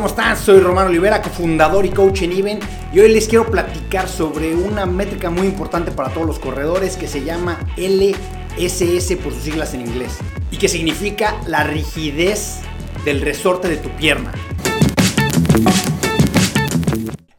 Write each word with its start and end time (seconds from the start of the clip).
¿Cómo 0.00 0.08
están? 0.08 0.34
Soy 0.34 0.60
Romano 0.60 0.88
Olivera, 0.88 1.20
cofundador 1.20 1.84
y 1.84 1.90
coach 1.90 2.22
en 2.22 2.32
Even 2.32 2.58
y 2.90 3.00
hoy 3.00 3.12
les 3.12 3.28
quiero 3.28 3.50
platicar 3.50 4.08
sobre 4.08 4.54
una 4.54 4.86
métrica 4.86 5.28
muy 5.28 5.46
importante 5.46 5.90
para 5.90 6.08
todos 6.08 6.26
los 6.26 6.38
corredores 6.38 6.96
que 6.96 7.06
se 7.06 7.22
llama 7.22 7.60
LSS 7.76 9.16
por 9.16 9.34
sus 9.34 9.42
siglas 9.42 9.74
en 9.74 9.82
inglés 9.82 10.16
y 10.50 10.56
que 10.56 10.70
significa 10.70 11.38
la 11.46 11.64
rigidez 11.64 12.60
del 13.04 13.20
resorte 13.20 13.68
de 13.68 13.76
tu 13.76 13.90
pierna. 13.90 14.32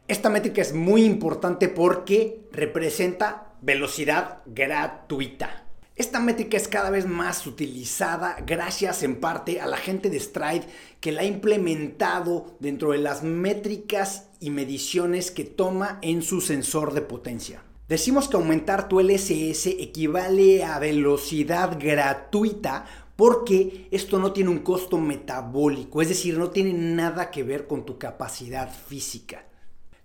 Esta 0.06 0.30
métrica 0.30 0.62
es 0.62 0.72
muy 0.72 1.02
importante 1.02 1.68
porque 1.68 2.42
representa 2.52 3.54
velocidad 3.60 4.38
gratuita. 4.46 5.61
Esta 5.94 6.20
métrica 6.20 6.56
es 6.56 6.68
cada 6.68 6.88
vez 6.88 7.06
más 7.06 7.46
utilizada 7.46 8.38
gracias 8.46 9.02
en 9.02 9.20
parte 9.20 9.60
a 9.60 9.66
la 9.66 9.76
gente 9.76 10.08
de 10.08 10.18
Stride 10.18 10.66
que 11.00 11.12
la 11.12 11.20
ha 11.20 11.24
implementado 11.26 12.56
dentro 12.60 12.92
de 12.92 12.98
las 12.98 13.22
métricas 13.22 14.28
y 14.40 14.48
mediciones 14.48 15.30
que 15.30 15.44
toma 15.44 15.98
en 16.00 16.22
su 16.22 16.40
sensor 16.40 16.94
de 16.94 17.02
potencia. 17.02 17.62
Decimos 17.90 18.28
que 18.28 18.36
aumentar 18.36 18.88
tu 18.88 19.00
LSS 19.00 19.66
equivale 19.66 20.64
a 20.64 20.78
velocidad 20.78 21.78
gratuita 21.78 22.86
porque 23.14 23.88
esto 23.90 24.18
no 24.18 24.32
tiene 24.32 24.48
un 24.48 24.60
costo 24.60 24.96
metabólico, 24.96 26.00
es 26.00 26.08
decir, 26.08 26.38
no 26.38 26.48
tiene 26.48 26.72
nada 26.72 27.30
que 27.30 27.42
ver 27.42 27.66
con 27.66 27.84
tu 27.84 27.98
capacidad 27.98 28.72
física. 28.72 29.44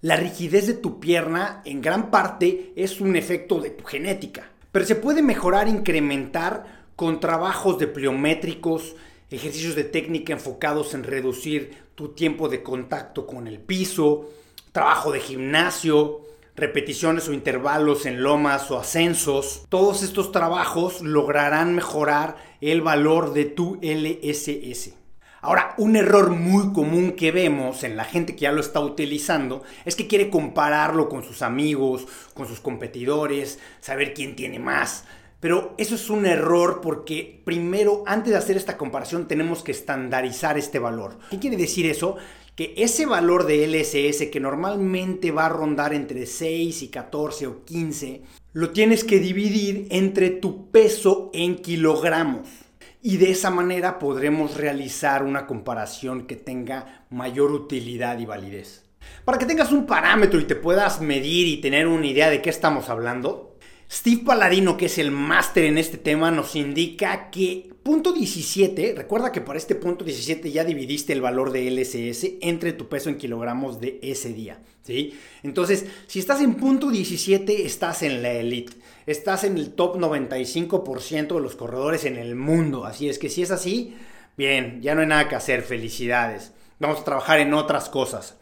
La 0.02 0.18
rigidez 0.18 0.68
de 0.68 0.74
tu 0.74 1.00
pierna 1.00 1.62
en 1.64 1.82
gran 1.82 2.12
parte 2.12 2.74
es 2.76 3.00
un 3.00 3.16
efecto 3.16 3.62
de 3.62 3.70
tu 3.70 3.86
genética. 3.86 4.52
Pero 4.78 4.86
se 4.86 4.96
puede 4.96 5.24
mejorar, 5.24 5.68
incrementar 5.68 6.86
con 6.96 7.20
trabajos 7.20 7.80
de 7.80 7.88
pliométricos, 7.88 8.96
ejercicios 9.32 9.74
de 9.74 9.84
técnica 9.84 10.34
enfocados 10.34 10.94
en 10.94 11.04
reducir 11.04 11.76
tu 11.96 12.10
tiempo 12.10 12.48
de 12.48 12.62
contacto 12.62 13.26
con 13.26 13.48
el 13.48 13.58
piso, 13.58 14.30
trabajo 14.72 15.12
de 15.12 15.20
gimnasio, 15.20 16.22
repeticiones 16.56 17.28
o 17.28 17.34
intervalos 17.34 18.06
en 18.06 18.22
lomas 18.22 18.70
o 18.70 18.78
ascensos. 18.78 19.66
Todos 19.68 20.04
estos 20.04 20.32
trabajos 20.32 21.02
lograrán 21.02 21.74
mejorar 21.74 22.36
el 22.62 22.84
valor 22.84 23.34
de 23.34 23.46
tu 23.46 23.80
LSS. 23.82 24.97
Ahora, 25.42 25.76
un 25.78 25.96
error 25.96 26.32
muy 26.32 26.74
común 26.74 27.12
que 27.12 27.32
vemos 27.32 27.84
en 27.84 27.96
la 27.96 28.06
gente 28.06 28.36
que 28.36 28.42
ya 28.42 28.52
lo 28.52 28.62
está 28.62 28.80
utilizando 28.80 29.62
es 29.86 29.96
que 29.96 30.08
quiere 30.08 30.32
compararlo 30.32 31.10
con 31.10 31.24
sus 31.24 31.44
amigos, 31.44 32.08
con 32.34 32.48
sus 32.48 32.60
competidores, 32.60 33.60
saber 33.80 34.16
quién 34.16 34.36
tiene 34.36 34.58
más. 34.58 35.06
Pero 35.40 35.76
eso 35.78 35.94
es 35.94 36.10
un 36.10 36.26
error 36.26 36.82
porque 36.82 37.42
primero, 37.46 38.04
antes 38.08 38.32
de 38.32 38.40
hacer 38.40 38.58
esta 38.58 38.78
comparación, 38.78 39.28
tenemos 39.28 39.62
que 39.62 39.72
estandarizar 39.72 40.58
este 40.58 40.80
valor. 40.80 41.20
¿Qué 41.30 41.38
quiere 41.38 41.58
decir 41.58 41.86
eso? 41.86 42.16
Que 42.56 42.74
ese 42.76 43.06
valor 43.06 43.46
de 43.46 43.68
LSS 43.68 44.32
que 44.32 44.40
normalmente 44.40 45.30
va 45.30 45.46
a 45.46 45.50
rondar 45.50 45.94
entre 45.94 46.26
6 46.26 46.82
y 46.82 46.88
14 46.88 47.46
o 47.46 47.64
15, 47.64 48.24
lo 48.54 48.72
tienes 48.72 49.04
que 49.04 49.20
dividir 49.20 49.86
entre 49.92 50.32
tu 50.32 50.72
peso 50.72 51.30
en 51.36 51.58
kilogramos 51.58 52.67
y 53.02 53.18
de 53.18 53.32
esa 53.32 53.50
manera 53.50 54.00
podremos 54.00 54.58
realizar 54.58 55.24
una 55.24 55.46
comparación 55.46 56.28
que 56.28 56.36
tenga 56.36 57.06
mayor 57.10 57.52
utilidad 57.52 58.20
y 58.20 58.26
validez. 58.26 58.86
Para 59.24 59.38
que 59.38 59.46
tengas 59.46 59.72
un 59.72 59.86
parámetro 59.86 60.40
y 60.40 60.46
te 60.46 60.56
puedas 60.56 61.02
medir 61.02 61.48
y 61.48 61.62
tener 61.62 61.88
una 61.88 62.08
idea 62.08 62.30
de 62.30 62.42
qué 62.42 62.50
estamos 62.50 62.90
hablando, 62.90 63.57
Steve 63.90 64.24
Paladino, 64.26 64.76
que 64.76 64.88
es 64.88 64.98
el 64.98 65.12
máster 65.12 65.64
en 65.64 65.78
este 65.78 65.98
tema, 65.98 66.30
nos 66.30 66.56
indica 66.56 67.30
que 67.30 67.70
punto 67.84 68.12
17, 68.12 68.94
recuerda 68.98 69.32
que 69.32 69.40
para 69.40 69.58
este 69.58 69.76
punto 69.76 70.04
17 70.04 70.52
ya 70.52 70.66
dividiste 70.66 71.14
el 71.14 71.22
valor 71.22 71.54
de 71.54 71.72
LSS 71.72 72.32
entre 72.42 72.74
tu 72.74 72.90
peso 72.90 73.08
en 73.08 73.18
kilogramos 73.18 73.80
de 73.80 73.98
ese 74.04 74.34
día, 74.34 74.60
¿sí? 74.84 75.18
Entonces, 75.42 75.86
si 76.06 76.20
estás 76.20 76.42
en 76.42 76.56
punto 76.56 76.90
17, 76.90 77.66
estás 77.66 78.04
en 78.04 78.22
la 78.22 78.34
elite, 78.34 78.74
estás 79.06 79.46
en 79.46 79.58
el 79.58 79.72
top 79.74 79.96
95% 79.96 81.36
de 81.36 81.42
los 81.42 81.56
corredores 81.56 82.04
en 82.04 82.18
el 82.18 82.36
mundo, 82.36 82.86
así 82.86 83.08
es 83.08 83.18
que 83.18 83.30
si 83.30 83.42
es 83.42 83.52
así, 83.52 83.96
bien, 84.36 84.82
ya 84.82 84.96
no 84.96 85.02
hay 85.02 85.08
nada 85.08 85.30
que 85.30 85.36
hacer, 85.36 85.62
felicidades. 85.62 86.52
Vamos 86.80 87.00
a 87.00 87.06
trabajar 87.06 87.40
en 87.40 87.54
otras 87.54 87.88
cosas. 87.88 88.36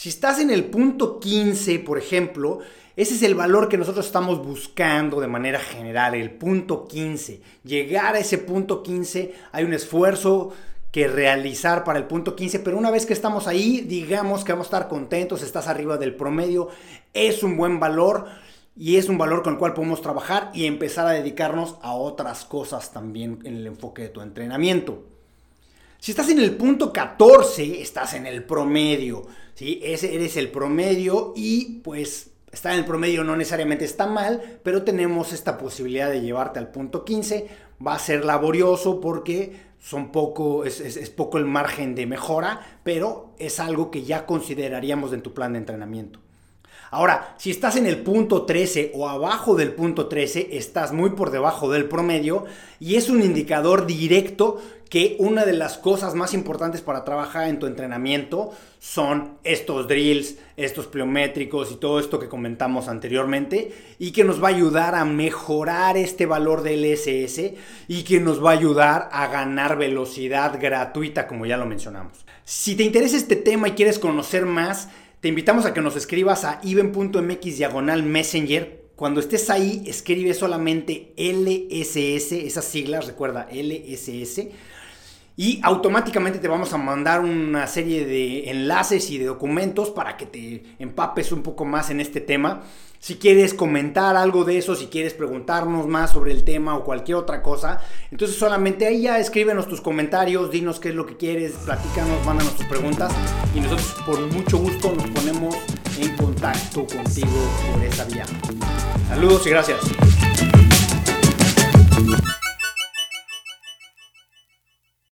Si 0.00 0.08
estás 0.08 0.40
en 0.40 0.48
el 0.48 0.64
punto 0.64 1.20
15, 1.20 1.80
por 1.80 1.98
ejemplo, 1.98 2.60
ese 2.96 3.16
es 3.16 3.22
el 3.22 3.34
valor 3.34 3.68
que 3.68 3.76
nosotros 3.76 4.06
estamos 4.06 4.42
buscando 4.42 5.20
de 5.20 5.26
manera 5.26 5.60
general, 5.60 6.14
el 6.14 6.30
punto 6.30 6.88
15. 6.88 7.42
Llegar 7.64 8.14
a 8.14 8.18
ese 8.18 8.38
punto 8.38 8.82
15 8.82 9.34
hay 9.52 9.64
un 9.64 9.74
esfuerzo 9.74 10.54
que 10.90 11.06
realizar 11.06 11.84
para 11.84 11.98
el 11.98 12.06
punto 12.06 12.34
15, 12.34 12.60
pero 12.60 12.78
una 12.78 12.90
vez 12.90 13.04
que 13.04 13.12
estamos 13.12 13.46
ahí, 13.46 13.82
digamos 13.82 14.42
que 14.42 14.52
vamos 14.52 14.68
a 14.68 14.72
estar 14.78 14.88
contentos, 14.88 15.42
estás 15.42 15.68
arriba 15.68 15.98
del 15.98 16.14
promedio, 16.14 16.68
es 17.12 17.42
un 17.42 17.58
buen 17.58 17.78
valor 17.78 18.24
y 18.74 18.96
es 18.96 19.10
un 19.10 19.18
valor 19.18 19.42
con 19.42 19.52
el 19.52 19.58
cual 19.58 19.74
podemos 19.74 20.00
trabajar 20.00 20.50
y 20.54 20.64
empezar 20.64 21.06
a 21.08 21.10
dedicarnos 21.10 21.76
a 21.82 21.92
otras 21.92 22.46
cosas 22.46 22.94
también 22.94 23.40
en 23.44 23.56
el 23.56 23.66
enfoque 23.66 24.00
de 24.00 24.08
tu 24.08 24.22
entrenamiento. 24.22 25.04
Si 26.00 26.12
estás 26.12 26.30
en 26.30 26.40
el 26.40 26.56
punto 26.56 26.92
14, 26.92 27.80
estás 27.80 28.14
en 28.14 28.26
el 28.26 28.42
promedio, 28.42 29.26
¿sí? 29.54 29.80
Ese 29.82 30.14
eres 30.14 30.36
el 30.36 30.50
promedio 30.50 31.32
y 31.36 31.80
pues 31.84 32.30
Estar 32.52 32.72
en 32.72 32.80
el 32.80 32.84
promedio 32.84 33.22
no 33.22 33.36
necesariamente 33.36 33.84
está 33.84 34.06
mal, 34.06 34.58
pero 34.64 34.82
tenemos 34.82 35.32
esta 35.32 35.56
posibilidad 35.56 36.10
de 36.10 36.20
llevarte 36.20 36.58
al 36.58 36.72
punto 36.72 37.04
15. 37.04 37.48
Va 37.86 37.94
a 37.94 37.98
ser 37.98 38.24
laborioso 38.24 39.00
porque 39.00 39.70
son 39.78 40.10
poco, 40.10 40.64
es, 40.64 40.80
es, 40.80 41.10
poco 41.10 41.38
el 41.38 41.44
margen 41.44 41.94
de 41.94 42.06
mejora, 42.06 42.80
pero 42.82 43.34
es 43.38 43.60
algo 43.60 43.90
que 43.90 44.02
ya 44.02 44.26
consideraríamos 44.26 45.12
en 45.12 45.22
tu 45.22 45.32
plan 45.32 45.52
de 45.52 45.60
entrenamiento. 45.60 46.18
Ahora, 46.92 47.36
si 47.38 47.52
estás 47.52 47.76
en 47.76 47.86
el 47.86 47.98
punto 47.98 48.42
13 48.42 48.90
o 48.94 49.08
abajo 49.08 49.54
del 49.54 49.72
punto 49.72 50.08
13, 50.08 50.48
estás 50.52 50.92
muy 50.92 51.10
por 51.10 51.30
debajo 51.30 51.70
del 51.70 51.84
promedio 51.84 52.46
y 52.80 52.96
es 52.96 53.08
un 53.08 53.22
indicador 53.22 53.86
directo 53.86 54.60
que 54.90 55.14
una 55.20 55.44
de 55.44 55.52
las 55.52 55.78
cosas 55.78 56.16
más 56.16 56.34
importantes 56.34 56.80
para 56.80 57.04
trabajar 57.04 57.48
en 57.48 57.60
tu 57.60 57.66
entrenamiento 57.66 58.50
son 58.80 59.38
estos 59.44 59.86
drills, 59.86 60.38
estos 60.56 60.88
pliométricos 60.88 61.70
y 61.70 61.76
todo 61.76 62.00
esto 62.00 62.18
que 62.18 62.28
comentamos 62.28 62.88
anteriormente 62.88 63.72
y 64.00 64.10
que 64.10 64.24
nos 64.24 64.42
va 64.42 64.48
a 64.48 64.50
ayudar 64.50 64.96
a 64.96 65.04
mejorar 65.04 65.96
este 65.96 66.26
valor 66.26 66.62
del 66.64 66.84
SS 66.84 67.54
y 67.86 68.02
que 68.02 68.18
nos 68.18 68.44
va 68.44 68.50
a 68.50 68.54
ayudar 68.54 69.08
a 69.12 69.28
ganar 69.28 69.78
velocidad 69.78 70.58
gratuita 70.60 71.28
como 71.28 71.46
ya 71.46 71.56
lo 71.56 71.66
mencionamos. 71.66 72.26
Si 72.44 72.74
te 72.74 72.82
interesa 72.82 73.16
este 73.16 73.36
tema 73.36 73.68
y 73.68 73.72
quieres 73.72 74.00
conocer 74.00 74.44
más, 74.44 74.88
te 75.20 75.28
invitamos 75.28 75.66
a 75.66 75.74
que 75.74 75.82
nos 75.82 75.96
escribas 75.96 76.44
a 76.44 76.60
even.mx 76.64 77.58
diagonal 77.58 78.02
messenger. 78.02 78.86
Cuando 78.96 79.20
estés 79.20 79.50
ahí, 79.50 79.82
escribe 79.86 80.32
solamente 80.32 81.12
LSS, 81.18 82.32
esas 82.32 82.64
siglas, 82.64 83.06
recuerda, 83.06 83.46
LSS. 83.52 84.48
Y 85.40 85.58
automáticamente 85.62 86.38
te 86.38 86.48
vamos 86.48 86.74
a 86.74 86.76
mandar 86.76 87.20
una 87.20 87.66
serie 87.66 88.04
de 88.04 88.50
enlaces 88.50 89.10
y 89.10 89.16
de 89.16 89.24
documentos 89.24 89.88
para 89.88 90.18
que 90.18 90.26
te 90.26 90.62
empapes 90.78 91.32
un 91.32 91.42
poco 91.42 91.64
más 91.64 91.88
en 91.88 91.98
este 91.98 92.20
tema. 92.20 92.60
Si 92.98 93.14
quieres 93.14 93.54
comentar 93.54 94.16
algo 94.16 94.44
de 94.44 94.58
eso, 94.58 94.76
si 94.76 94.88
quieres 94.88 95.14
preguntarnos 95.14 95.86
más 95.86 96.10
sobre 96.10 96.32
el 96.32 96.44
tema 96.44 96.76
o 96.76 96.84
cualquier 96.84 97.16
otra 97.16 97.42
cosa, 97.42 97.80
entonces 98.10 98.36
solamente 98.36 98.86
ahí 98.86 99.00
ya 99.00 99.18
escríbenos 99.18 99.66
tus 99.66 99.80
comentarios, 99.80 100.50
dinos 100.50 100.78
qué 100.78 100.90
es 100.90 100.94
lo 100.94 101.06
que 101.06 101.16
quieres, 101.16 101.52
platícanos, 101.64 102.22
mándanos 102.26 102.54
tus 102.56 102.66
preguntas 102.66 103.10
y 103.54 103.60
nosotros 103.60 103.96
por 104.04 104.20
mucho 104.34 104.58
gusto 104.58 104.92
nos 104.92 105.08
ponemos 105.08 105.56
en 105.98 106.16
contacto 106.18 106.86
contigo 106.86 107.50
por 107.72 107.82
esa 107.82 108.04
vía. 108.04 108.26
Saludos 109.08 109.46
y 109.46 109.48
gracias. 109.48 109.80